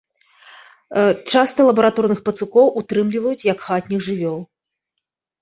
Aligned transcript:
Часта 1.31 1.59
лабараторных 1.67 2.19
пацукоў 2.31 2.73
утрымліваюць 2.83 3.47
як 3.51 3.57
хатніх 3.67 4.01
жывёл. 4.11 4.39